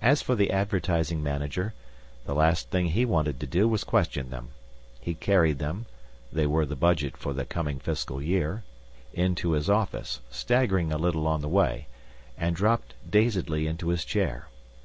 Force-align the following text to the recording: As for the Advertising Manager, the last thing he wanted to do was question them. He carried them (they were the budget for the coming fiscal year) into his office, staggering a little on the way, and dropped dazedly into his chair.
As 0.00 0.22
for 0.22 0.36
the 0.36 0.52
Advertising 0.52 1.20
Manager, 1.20 1.74
the 2.26 2.34
last 2.36 2.70
thing 2.70 2.90
he 2.90 3.04
wanted 3.04 3.40
to 3.40 3.46
do 3.48 3.66
was 3.66 3.82
question 3.82 4.30
them. 4.30 4.50
He 5.00 5.14
carried 5.14 5.58
them 5.58 5.86
(they 6.32 6.46
were 6.46 6.64
the 6.64 6.76
budget 6.76 7.16
for 7.16 7.32
the 7.32 7.44
coming 7.44 7.80
fiscal 7.80 8.22
year) 8.22 8.62
into 9.12 9.50
his 9.54 9.68
office, 9.68 10.20
staggering 10.30 10.92
a 10.92 10.96
little 10.96 11.26
on 11.26 11.40
the 11.40 11.48
way, 11.48 11.88
and 12.38 12.54
dropped 12.54 12.94
dazedly 13.10 13.66
into 13.66 13.88
his 13.88 14.04
chair. 14.04 14.46